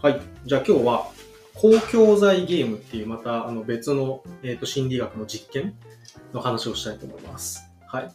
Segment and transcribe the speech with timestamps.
[0.00, 0.20] はい。
[0.44, 1.10] じゃあ今日は、
[1.54, 5.74] 公共財ゲームっていうまたあの別の、えー、と心理学の実験
[6.32, 7.68] の話をしたいと思います。
[7.84, 8.12] はい。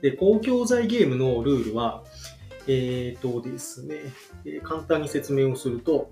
[0.00, 2.02] で、公共財ゲームのルールは、
[2.66, 3.94] えっ、とですね、
[4.44, 6.10] えー簡単に説明をすると、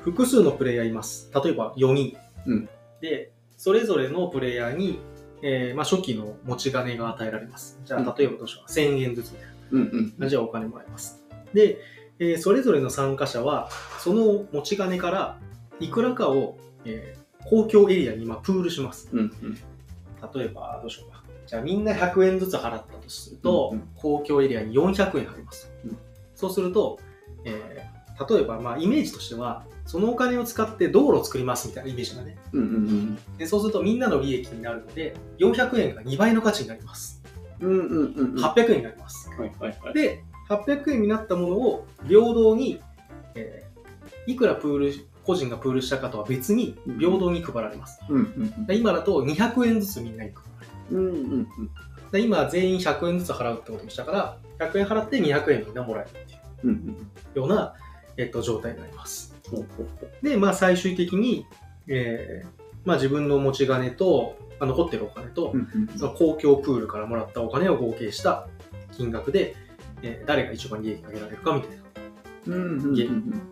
[0.00, 1.30] 複数のプレイヤーいます。
[1.32, 2.16] 例えば4人。
[2.44, 2.68] うん
[3.00, 4.98] で、それぞれのプレイヤーに、
[5.42, 7.78] えーまあ、初期の持ち金が与えられます。
[7.84, 8.72] じゃあ、例えばどうしようか。
[8.72, 9.54] 1000円ずつみたいな。
[9.70, 10.28] うんうん。
[10.28, 11.22] じゃあお金もらいます。
[11.54, 11.78] で、
[12.20, 13.68] えーそれぞれの参加者は、
[13.98, 15.38] その持ち金から
[15.80, 19.08] いくらかを、えー公共エリアにまあプールします。
[19.12, 19.54] うんうん。
[20.34, 21.24] 例えば、どうしようか。
[21.46, 25.72] じゃあみんな100円ずつ払ったとすると、うんうん公共エリアに400円払います。
[25.84, 25.98] うん
[26.34, 26.98] そうすると、
[27.44, 32.36] えー例えば、まあ、イメージとしては、そのお金を使って道路を作りますみたいなイメージだね。
[32.52, 37.22] うんうんでそうするとみんなの利益になるので、400円が2倍の価値になります。
[37.60, 37.70] うん。
[37.70, 38.42] うんうんうん。
[38.42, 39.30] は800円になります。
[39.34, 39.94] いはいはい。
[39.94, 42.80] で、800円になったものを平等に、
[43.34, 43.70] えー
[44.26, 44.92] いくらプール、
[45.24, 48.00] 個人がプールしたかとは別に平等に配られます。
[48.74, 50.98] 今だと200円ずつみんなに配られる。
[50.98, 51.08] うん。
[51.08, 51.48] うんうん
[52.12, 56.70] で今全員100円ずつ払うってことにしたから、100円払って200円みんなもらえるってい
[57.36, 57.74] うような、
[58.16, 59.34] えっと、状態になります。
[60.20, 61.46] で、まあ最終的に、
[61.86, 65.54] えーまあ自分の持ち金と、まあ、残ってるお金と、
[65.96, 68.48] その公共プールからもらったお金を合計した
[68.96, 69.54] 金額で、
[70.02, 71.76] えー誰が一番利益を上げられるかみたいな。
[72.46, 73.42] うんうんうんゲうん。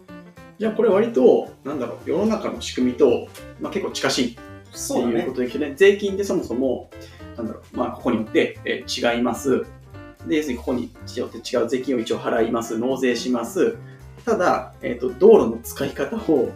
[0.58, 3.28] じゃあこれ割と、なんだろう、世の中の仕組みと、
[3.60, 4.38] まあ、結構近しいって
[5.00, 5.74] いうことですよね。
[5.76, 6.90] 税金ってそもそも、
[7.36, 9.64] なんだろう、まあ、ここによって、えー違います。
[10.26, 12.76] で、要するにここによって違う税金を一応払います。
[12.78, 13.76] 納税します。
[14.24, 16.50] ただ、えっ、と、道路の使い方を、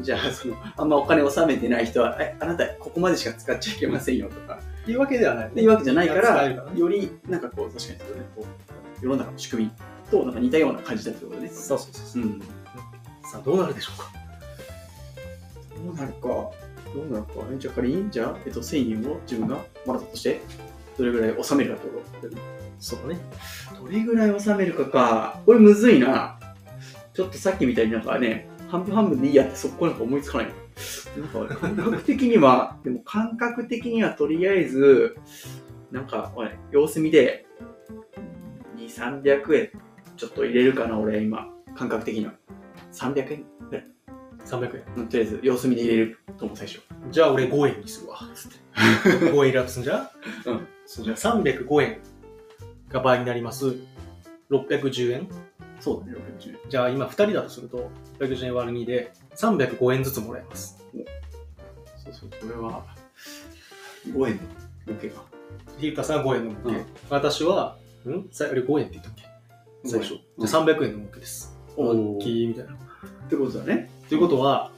[0.00, 5.52] じゃあ、その、あんまお金納めてない人は、え、あなた、ここまでしか使っちゃいけませんよとか、いうわけではない。
[5.54, 9.70] いうわけじゃないか使ら、ねより、なんかこう、確かにそうね、こう、世の中の仕組み
[10.10, 11.48] となんか似たような感じだってことね。
[11.48, 12.26] そうそうそうそうう。
[12.26, 12.40] ん。
[13.30, 14.10] さあ、どうなるでしょうか？
[15.84, 16.28] どうなるか？
[16.28, 16.52] ど
[17.06, 17.32] うなるか？
[17.52, 20.40] えじゃあ仮に、じゃあ、えっと、1000円を自分がもらったとして、
[20.96, 22.36] どれぐらい納めるかってこと
[22.80, 23.20] そうだね。
[23.78, 25.40] どれぐらい納めるかか。
[25.44, 26.38] これむずいな。
[27.12, 30.48] ちょっとさっきみたいになんかね、半分半分でいいやってそこなんか思いつかない。
[31.18, 35.16] なんか感覚的には、でも感覚的にはとりあえず、
[35.92, 36.32] なんか、
[36.72, 37.73] 様子見で、2、
[38.86, 39.70] 300円
[40.16, 41.48] ちょっと入れるかな、俺今。
[41.74, 42.32] 感覚的には。
[42.92, 43.44] 300円？
[43.68, 43.86] ぐらい。
[44.46, 44.82] 300円。
[44.96, 46.80] うんとりあえず様子見で入れると思う、最初。
[47.10, 48.18] じゃあ俺5円にするわ。
[48.34, 48.58] つって。
[49.32, 50.10] 5円選ぶすんじゃ？
[50.46, 50.66] うん。
[50.86, 51.98] そうじゃあ305円
[52.88, 53.74] が倍になります。
[54.50, 55.28] 610円
[55.80, 56.68] そうだね、60。
[56.68, 57.90] じゃあ今2人だとすると、
[58.20, 60.82] 610円割る2で305円ずつもらえます。
[62.04, 62.84] そうそう、これは、
[64.08, 64.36] 5円
[64.86, 65.16] のボケが。
[65.78, 66.76] ひるかさんは5円の儲け。
[66.76, 67.76] うん私は、
[68.10, 68.28] ん？
[68.30, 69.24] さあれ5円って言ったっけ？
[69.88, 70.14] 最初。
[70.14, 71.56] うんじゃあ300円の儲けです。
[71.76, 72.72] おー大きいみたいな。
[72.72, 72.76] っ
[73.28, 73.90] てことだね。
[74.08, 74.70] ということは、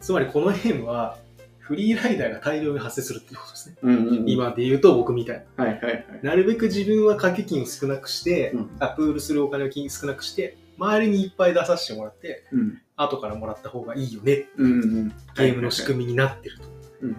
[0.00, 1.18] つまりこのゲームは、
[1.58, 3.76] フリーライダーが大量に発生するっていうことですね。
[3.82, 4.28] うんうんうん。
[4.28, 5.64] 今で言うと僕みたいな。
[5.64, 6.06] はいはいはい。
[6.22, 12.80] なるべく自分は掛け金を少なくして、うんあプールするお金を金少なくして、周りにいっぱい出させてもらって、うん。
[12.96, 14.46] 後からもらった方がいいよね。
[14.56, 15.08] うんうん。
[15.36, 16.64] ゲームの仕組みになってると
[17.02, 17.08] み。
[17.08, 17.16] うんいう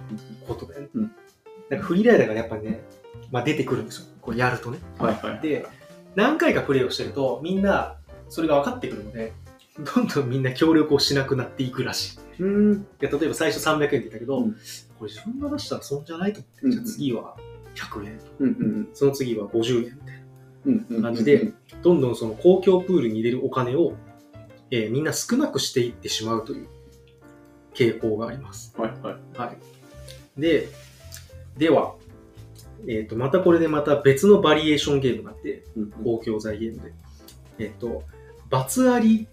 [0.47, 0.89] ことだよね。
[0.93, 1.11] うん
[1.69, 2.83] なんかフリーライダーがやっぱりね、
[3.31, 4.05] まあ、出てくるんですよ。
[4.21, 4.79] こうやるとね。
[4.99, 5.39] はいはい。
[5.41, 5.65] で、
[6.15, 7.97] 何回かプレイをしてると、みんな
[8.29, 9.33] それが分かってくるので、
[9.95, 12.43] どんどんみんな協力をしなくなっていくらしい。
[12.43, 12.87] うん。
[12.99, 14.55] 例えば最初300円って言ったけど、うん
[14.99, 17.35] これ自分が出したらそんじゃないと思って、うんじゃあ次は
[17.75, 20.23] 100円と、うんうんその次は50円みたいな。
[20.65, 21.01] うんうん。
[21.01, 23.93] 感じでどんどんその公共プールに入れるお金を、
[24.71, 26.67] えーみんな少なくしていってしまうという
[27.73, 28.73] 傾向があります。
[28.77, 29.37] はいはい。
[29.37, 29.53] は
[30.37, 30.41] い。
[30.41, 30.69] で、
[31.57, 31.95] では、
[32.87, 36.93] えっ、と、またこれでまた別のバリエーションゲームがあって、うん公共財ゲームで。
[37.59, 38.03] えっ、と、
[38.49, 39.27] バツあり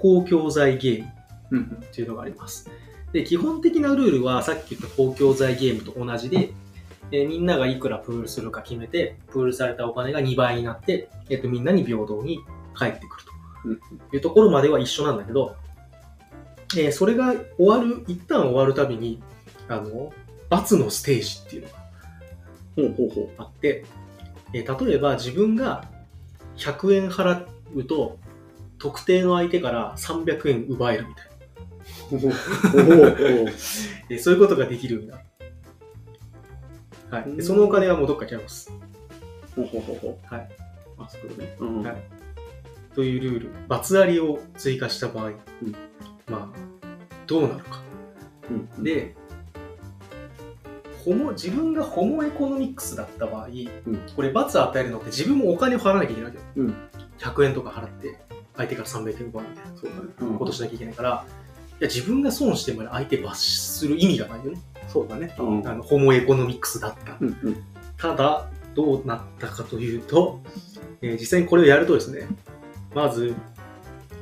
[0.00, 1.12] 公共財ゲーム
[1.50, 2.70] うんっていうのがあります。
[3.12, 6.52] で、基本的なルールはさっき言った公共財ゲームと同じで、
[7.10, 12.38] えーみんながいくらプールするか決めて、プールされたお金が2倍になって、えっ、と、みんなに平等に
[12.74, 13.24] 返ってくる
[13.64, 13.76] うん
[14.10, 15.56] というところまでは一緒なんだけど、
[16.76, 19.22] えーそれが終わる、一旦終わるたびに、
[19.68, 20.12] あの、
[20.48, 21.81] 罰のステージっていうのが
[22.76, 23.84] ほうほうほあって、
[24.54, 25.88] えー例えば自分が
[26.56, 28.18] 100円払うと、
[28.78, 31.32] 特定の相手から300円奪えるみたいな。
[34.18, 35.24] そういうことができるようになる。
[37.10, 37.22] はい。
[37.24, 38.70] うんでそのお金はもうどっか行きます。
[39.56, 40.34] ほうほうほうほう。
[40.34, 40.48] はい。
[40.98, 41.56] あ、そういうことね。
[41.60, 41.82] うん。
[41.82, 42.22] はい
[42.94, 43.50] というルール。
[43.68, 45.34] 罰ありを追加した場合、うん
[46.28, 46.86] まあ、
[47.26, 47.80] どうなるか。
[48.50, 49.14] うん、で、
[51.04, 56.44] ホモ、自分がホモエコノミックスだった場合、うんこれ罰与えるのって自分もお金を払わなきゃいけないわけよ。
[56.56, 56.74] うん
[57.18, 58.18] 100円とか払って、
[58.56, 61.24] 相手から300円奪うみたいなことしなきゃいけないから、
[61.82, 64.60] や自分が損してまで相手罰する意味がないよね。
[64.88, 65.34] そうだね。
[65.38, 65.68] うん。
[65.68, 67.16] あの、ホモエコノミクスだった。
[67.20, 67.64] うんうん。
[67.96, 70.40] ただ、どうなったかというと、
[71.02, 72.28] えー実際にこれをやるとですね、
[72.94, 73.34] まず、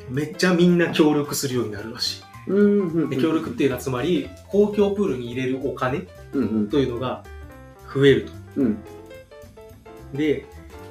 [0.09, 2.30] めっちゃみんな協力するようになるらしい。
[2.47, 6.07] で協力っていうのはつまり、公共プールに入れるお金。
[6.33, 6.39] と
[6.79, 7.25] いうのが
[7.93, 8.33] 増えると。
[8.57, 8.79] うん。
[10.15, 10.47] で、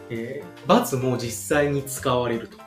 [0.09, 2.57] えー罰も実際に使われると。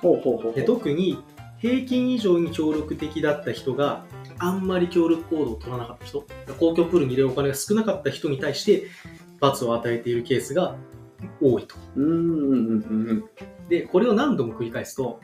[0.00, 1.18] ほうほうほうで特に
[1.58, 4.04] 平均以上に協力的だった人が
[4.38, 6.24] あんまり協力行動を取らなかった人
[6.58, 8.84] 公共プールに入れるお金が少なかった人に対して
[9.40, 10.76] 罰を与えているケースが
[11.40, 11.74] 多いと。
[11.96, 13.24] うんうんうんうん
[13.68, 15.20] でこれを何度も繰り返すと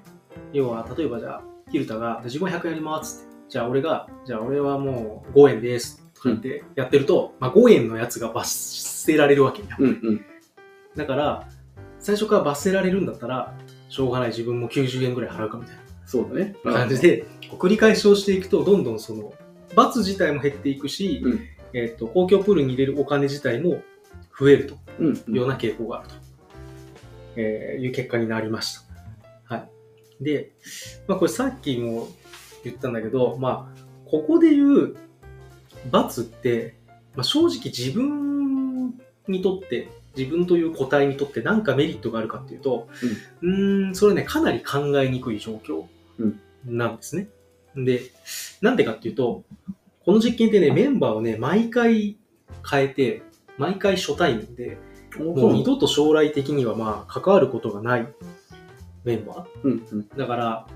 [0.53, 1.43] 要は例えばじゃあ
[1.75, 3.35] ヒルタが自分は100円やりますって。
[3.49, 10.25] じゃあ俺がじゃあ俺はもう5円ですとかってやってると、まあ、5円のやつが罰せられるわけやうんうん。
[10.95, 11.49] だから
[11.99, 15.83] 最初から罰せられるんだったらしょうがない自分も90円ぐらい払うかみたいな。
[16.07, 16.55] そうだね。
[16.63, 17.25] 感じで、
[17.59, 19.33] 繰り返しをしていくと、どんどんその、
[19.75, 21.41] 罰自体も減っていくし、うん。
[21.73, 23.83] えっ、と、公共プールに入れるお金自体も
[24.39, 24.77] 増えると。
[24.99, 25.15] うんうん。
[25.17, 26.15] いうような傾向があると、
[27.37, 28.94] えーいう結果になりました。
[30.21, 30.25] はい。
[30.25, 30.53] で、
[31.07, 32.09] まあこれさっきも
[32.65, 34.97] 言ったんだけど、まあ、ここで言う
[35.91, 36.77] 罰って、
[37.15, 38.95] まあ、正直自分
[39.29, 42.89] にとって、自分という個体にとって何かメリットがあるかっていうと、
[43.43, 45.85] うーん、それね、かなり考えにくい状況
[46.19, 47.29] うんなんですね。
[47.77, 48.03] で、
[48.61, 49.45] なんでかっていうと、
[50.05, 52.17] この実験ってね、メンバーをね、毎回
[52.69, 53.23] 変えて、
[53.59, 54.79] 毎回初対面で、
[55.19, 58.09] もう二度と将来的にはまあ関わることがない
[59.05, 59.47] メンバー。
[59.63, 60.67] うんうんだから、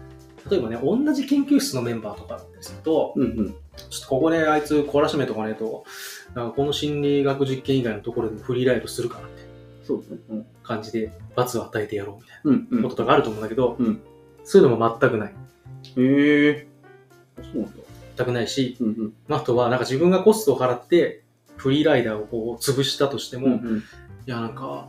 [0.50, 3.48] 例えばね、同じ研究室のメンバーとかだったりすると、うんうん。
[3.50, 5.84] ちょっとここであいつ懲らしめとかねえと、
[6.34, 9.42] なんかこの心理学実験以外のところでもフリーライドするからって
[10.62, 12.74] 感じで罰を与えてやろうみたいうんう。
[12.76, 14.00] なんこととかあると思うんだけど、うん
[14.44, 15.34] そういうのも全くない。
[15.96, 16.66] へえ。
[17.42, 17.70] そうなんだ。
[18.16, 19.34] 全くないし、うんうん。
[19.36, 21.22] あとはなんか自分がコストを払って
[21.58, 23.82] フリーライダーをこう潰したとしても、いうん
[24.24, 24.88] やなんか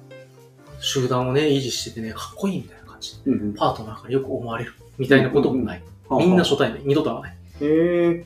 [0.80, 3.42] 集団をね維持しててねかっこいいみたいな感じでうん。
[3.42, 5.84] うんパートナーからよく思われるみたいなこともない。
[6.12, 7.38] みんな初対面、二度と会わない。
[7.62, 8.26] へえ。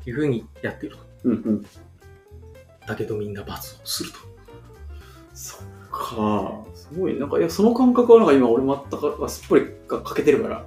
[0.00, 1.02] っていうふうにやっていると。
[1.24, 1.66] うんうん。
[2.86, 4.18] だけどみんな罰をすると。
[5.32, 5.60] そっ
[5.90, 6.64] か。
[6.74, 7.18] すごい。
[7.18, 10.64] なんか、いや、その感覚はなんか今俺全くすっぽりが欠けてるから、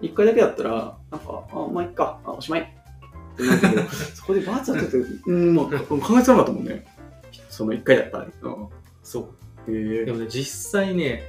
[0.00, 2.74] 一回だけだったら、なんか、あ、まあ、いっか、あ、おしまい。
[4.14, 6.84] そこでバツはちょっと、うん、まあ、考えてなかったもんね。
[7.48, 8.26] その一回だったら。
[8.42, 8.68] うん
[9.02, 9.30] そ
[9.66, 9.72] う。
[9.72, 10.04] へえ。
[10.04, 11.22] でもね、実際ね、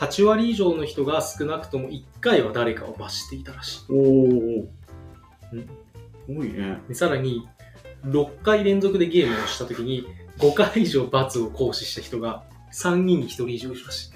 [0.00, 3.98] 8割以上の人が少なくとも1回は誰かを罰していたらしおお。
[3.98, 4.58] い。
[5.52, 5.80] うん
[6.30, 6.80] すごいね。
[6.88, 7.48] でさらに、
[8.04, 10.06] 6回連続でゲームをしたときに、
[10.38, 14.12] 5回以上罰を行使した人が3人に1人以上いるらしい。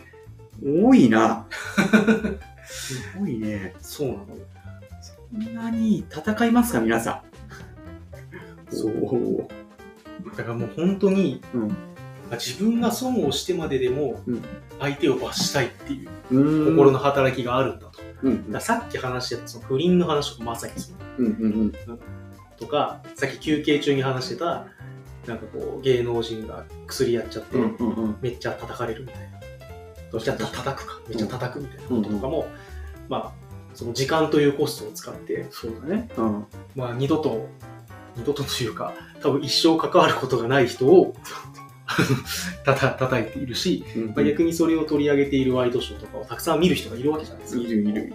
[0.64, 1.46] 多いな。
[2.64, 3.74] すごいね。
[3.80, 4.26] そうなのよ。
[5.02, 7.22] そんなに戦いますか、皆さ
[8.70, 8.74] ん。
[8.74, 9.48] そうお
[10.36, 11.76] だからもう本当に、うん。
[12.34, 14.42] 自分が損をしてまででもうん。
[14.80, 16.70] 相手を罰したいっていううん。
[16.72, 18.00] 心の働きがあるんだと。
[18.22, 21.22] うんだからさっき話してたその不倫の話とかまさにそう。
[21.22, 21.28] うんう
[21.66, 21.72] ん
[22.56, 24.66] とか、さっき休憩中に話してた、
[25.26, 28.16] なんかこう芸能人が薬やっちゃって、うんうんうん。
[28.20, 29.40] めっちゃ叩かれるみたいな。
[30.12, 31.82] めっちゃた叩くか、めっちゃ叩くみたいな。
[31.84, 32.46] こととかも、
[33.08, 33.32] まあ、
[33.74, 36.08] その時間というコストを使って、そうだね。
[36.16, 36.46] うん。
[36.76, 37.48] まあ二度と、
[38.16, 41.14] 二度とというか、多分一生関わることがない人を
[42.64, 43.84] たた叩いているし、
[44.14, 47.62] まあ、逆にそれを取り上げているワイドショーとかをたくさん見る人がいるわけじゃないですか。
[47.62, 48.12] いるいるいる。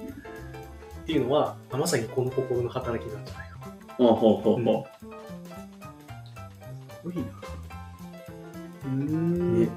[1.04, 3.76] っていうのは、まあまさにこの心の働きなんじゃないかな。
[3.98, 4.64] ほうほうほうん
[7.02, 7.24] すごいな。
[8.86, 9.62] うん。
[9.62, 9.70] ね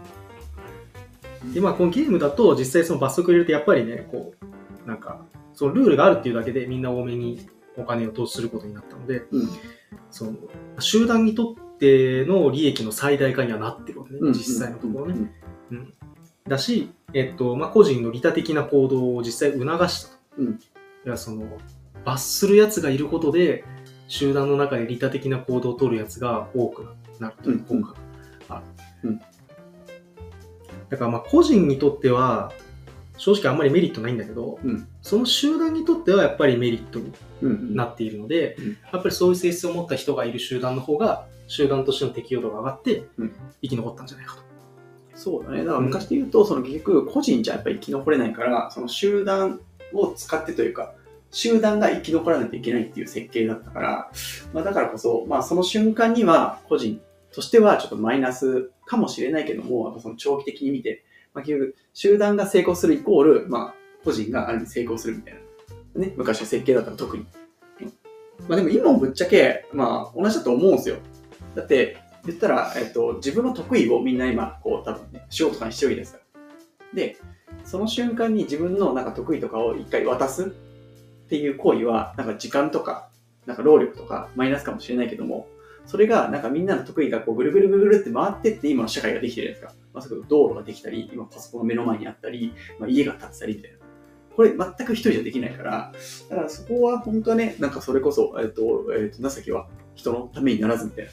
[1.54, 9.48] で、まあ、このゲームだと、実際その罰則入れると、やっぱりね、こう、なんか、そのルールがあるっていうだけで、みんな多めにお金を投資することになったので、うん。
[10.10, 10.34] その、
[10.78, 15.32] 集団にとっての利益の最大化にはなってるわけね、実際のところね。
[15.72, 15.94] うん。
[16.46, 20.16] だし、えっと、まあ、個人の利他的な行動を実際促したと。
[20.38, 20.60] うん
[21.04, 21.58] いや、その、
[22.04, 23.64] 罰する奴がいることで、
[24.06, 26.86] 集団の中で利他的な行動を取る奴が多く
[27.18, 27.94] なるという効果
[28.48, 28.62] があ
[29.02, 29.10] る。
[29.10, 29.20] うん
[30.90, 32.52] だからまあ個人にとっては
[33.16, 37.50] 正直あんまりメリットないんだけど、うんその集団にとってはやっぱりメリットにうん。
[37.50, 37.74] うん。
[37.74, 44.42] なっているので、うんやっぱりそういう性質を持った人がいる集団の方が集団としての適用度が上がってうん生き残ったんじゃないかと。
[45.14, 45.58] そうだね。
[45.58, 49.60] だから昔で言うと、その結局、個人じゃやっぱり生き残れないから、その集団
[49.92, 50.94] を使ってというか、
[51.30, 54.10] 集団が生き残らないといけないっていう設計だったから、
[54.54, 56.98] まあだからこそ、まあその瞬間には個人
[57.32, 61.04] としてはちょっとマイナスかもしれないけども、やっぱその長期的に見て、
[61.34, 65.34] まあ結局、集団が成功するイコール、まあ個人がある意味成功するみたい
[65.94, 66.06] な。
[66.06, 67.26] ね、昔は設計だったら特に。
[67.82, 67.92] うん
[68.48, 70.96] まあでも今もぶっちゃけ、まあ同じだと思うんですよ。
[71.54, 76.24] だって、言ったら、えっと、自分の得意をみんな今、こう多分ね、仕事とかにしてるわけですから。
[76.94, 77.16] で、
[77.64, 80.46] その瞬間に自分のなんか得意とかを一回渡すっ
[81.28, 83.08] ていう行為は、なんか時間とか、
[83.46, 85.48] なんか労力とかマイナスかもしれないけども、
[85.84, 89.82] それがなんかみんなの得意がこうぐるぐるぐるぐるって回ってって今の社会ができてるじゃないですか。
[89.92, 93.78] まあ、それこそ道路ができたり、今パソコンが目の前にあったり、まあ、家が建ったりみたいな。
[94.36, 95.92] これ全く一人じゃできないから、
[96.30, 101.10] だからそこは本当はね、なんかそれこそ、えっと、えっと、情けは人のためにならずみたいな、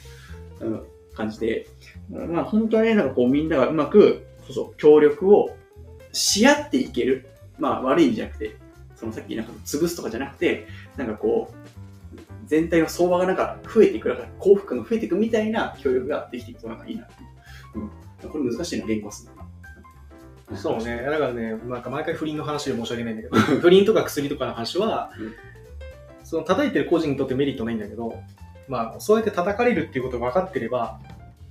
[1.14, 1.68] 感じで、
[2.10, 5.56] まあ本当はね、なんかこうみんながうまく、そうそう、協力を
[6.12, 7.28] し合っていける。
[7.58, 8.56] まあ悪い意味じゃなくて、
[8.96, 11.70] そのさっきなんか潰すとかじゃなくて、なんかこう、
[12.48, 17.08] 全体の相場がなんか増えていく、なんか幸福感が増えていくみたいな協力ができていくとなんかいいな
[17.76, 17.80] う。
[17.80, 17.84] う
[18.28, 18.30] ん。
[18.30, 20.58] これ難しいな、言語する。
[20.58, 21.04] そうね。
[21.04, 25.34] だからね、なんか毎回不倫の話で申し訳ないんだけど、 不倫とか薬とかの話は、うん
[26.30, 28.14] その叩いてる個人にとってメリットないんだけど、
[28.70, 31.00] まあ、そうやって叩かれるっていうことが分かってれば、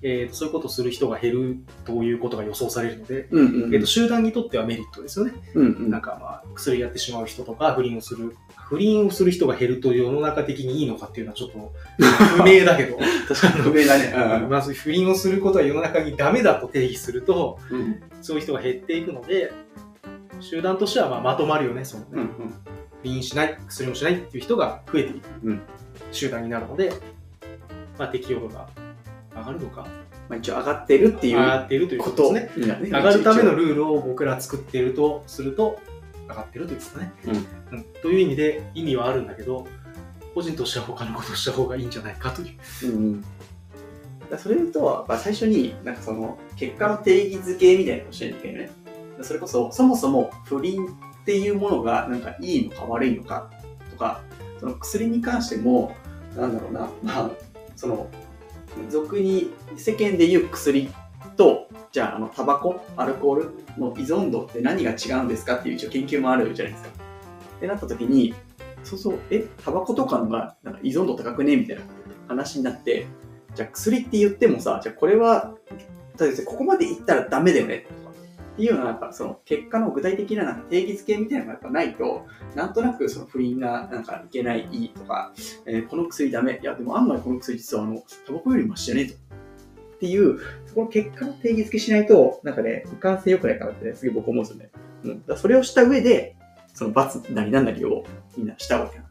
[0.00, 3.74] えーとそういうことをする人が減るということが予想されるので、うんうんうん。
[3.74, 5.32] えーと集団にとってはメリットですよね。
[5.54, 5.90] うんうん。
[5.90, 8.36] なんかまあ、薬やってしまう人とか、不倫をする、
[8.68, 11.72] 不倫をする人が減ると世の中的にいいのかっていうのはちょっと
[12.36, 12.96] 不明だけど、
[13.26, 14.46] 確かに不明だね。
[14.48, 17.80] まず不倫をすることは世の中にダメだと定義すると、うん。
[17.80, 19.52] うんそういう人が減っていくので、
[20.40, 22.28] 集団としてはまあまとまるよね、そのね、うんうん。
[23.00, 25.60] 不倫しない、薬もしないっていう人が増えていく、うん
[26.12, 26.92] 集団になるので、
[27.98, 28.68] まあ、適用度が
[29.34, 29.86] 上がるのか、
[30.28, 32.78] まあ一応上がってるっていう上がっているというこことですね。
[32.82, 35.80] 上がるためのルールを僕ら作っているとすると、
[36.28, 37.12] 上がってるということね、
[37.70, 39.66] うんという意味で意味はあるんだけど、
[40.34, 42.92] 個人としては他のことをした方がいいんじゃないかという。
[42.92, 43.24] うん
[44.36, 48.72] それと、まあ、最初に、なんかその、結果の定義づけみたいなのをしないといけないよね。
[49.22, 53.50] それこそ、そもそも不倫っていうものが、なんかいいのか悪いのか
[53.90, 54.20] とか、
[54.58, 55.94] その薬に関しても、
[56.36, 57.30] なんだろうな、まあ、
[57.76, 58.08] その、
[58.88, 60.88] 俗に世間で言う薬
[61.36, 66.90] と、じゃあ、あの、タバコ、アルコールの依存度って何が違うんですかっていう一応研究もあるじゃないですか。
[67.56, 68.34] ってなった時に、
[68.84, 71.82] そうそう、え、タバコとかのがなんか依存度高くねみたいな
[72.28, 73.06] 話になって、
[73.54, 75.54] じゃあ薬って言ってもさ、じゃあこれは、
[76.18, 77.86] 例えばここまでいったらダメだよね
[78.58, 85.32] っていうのはやっぱその結果の具体的ななんか定義づけみたいなのがやっぱないと、なんとなくその不倫がなんかいけない、いいとか、
[85.64, 89.14] えーこの薬ダメ、いやでも案外この薬実はあの、タバコよりマシじゃねえと。
[89.14, 94.70] っていう、そこの結果の定義づけしないと、なんかね、一貫性良くないかなってね、すげえ僕思うんですよね。
[95.04, 95.24] うん。
[95.24, 96.34] だそれをした上で、
[96.74, 98.02] その罰なりなんなりを
[98.36, 99.08] みんなしたわけなの。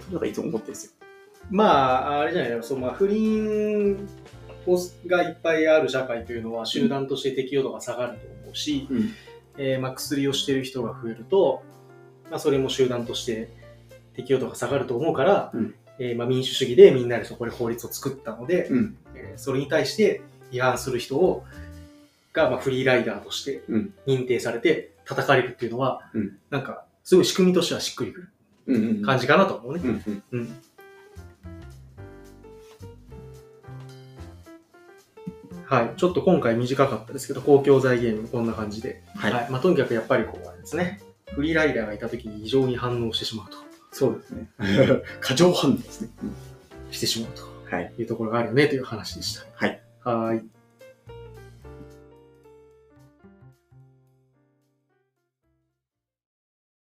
[0.00, 0.06] うん。
[0.06, 0.92] それがいつも思ってるんですよ。
[1.50, 1.64] ま
[2.08, 4.08] あ、あれじゃないそのまあ不倫
[5.06, 9.10] がいっぱいある社会というのは集団として適用度が下がると思うし、うん。
[9.56, 11.62] えーまあ、薬をしている人が増えると、
[12.30, 13.50] まあ、それも集団として
[14.14, 18.96] 適用度が下がると思うから、うんえーまあ、民主主義でみんなでそこで法律を作ったので、うん。
[19.14, 21.44] えーそれに対して違反する人を
[22.32, 28.20] が、まあ、フリーライダーとしてうん認定されて叩かれるっていうのは、うんなんかすごい仕組みとしてはしっくりく
[28.66, 29.02] る。
[29.04, 29.82] 感じかなと思うね。
[29.84, 30.56] うんうん。
[35.66, 35.92] はい。
[35.96, 39.02] ちょっと今回短かったですけど、公共財ゲームこんな感じで。
[39.16, 39.32] はい。
[39.50, 41.00] まあ、とにかくやっぱりこうあれですね。
[41.34, 43.56] フリーライダーがいた時に異常に反応してしまうと。
[43.92, 44.48] そうですね。
[45.20, 46.08] 過剰反応ですね。
[46.90, 47.42] してしまうと
[47.74, 47.92] はい。
[47.98, 49.44] いうところがあるよねという話でした。
[49.54, 49.80] はい。
[50.04, 50.44] はい。